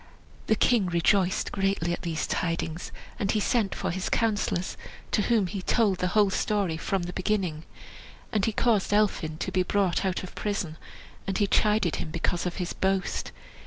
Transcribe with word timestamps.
The 0.47 0.55
king 0.55 0.87
rejoiced 0.87 1.51
greatly 1.51 1.93
at 1.93 2.01
these 2.01 2.25
tidings, 2.25 2.91
and 3.19 3.29
he 3.29 3.39
sent 3.39 3.75
for 3.75 3.91
his 3.91 4.09
councillors, 4.09 4.75
to 5.11 5.21
whom 5.21 5.45
he 5.45 5.61
told 5.61 5.99
the 5.99 6.07
whole 6.17 6.31
story 6.31 6.75
from 6.75 7.03
the 7.03 7.13
beginning. 7.13 7.65
And 8.31 8.43
he 8.45 8.51
caused 8.51 8.93
Elphin 8.95 9.37
to 9.37 9.51
be 9.51 9.61
brought 9.61 10.03
out 10.03 10.23
of 10.23 10.33
prison, 10.33 10.77
and 11.27 11.37
he 11.37 11.45
chided 11.45 11.97
him 11.97 12.09
because 12.09 12.47
of 12.47 12.55
his 12.55 12.73
boast. 12.73 13.31